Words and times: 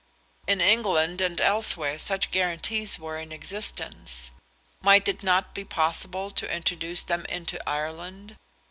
In 0.47 0.61
England 0.61 1.21
and 1.21 1.39
elsewhere 1.39 1.99
such 1.99 2.31
guarantees 2.31 2.97
were 2.97 3.19
in 3.19 3.31
existence. 3.31 4.31
Might 4.81 5.07
it 5.07 5.21
not 5.21 5.53
be 5.53 5.63
possible 5.63 6.31
to 6.31 6.51
introduce 6.51 7.03
them 7.03 7.23
into 7.25 7.61
Ireland? 7.69 8.35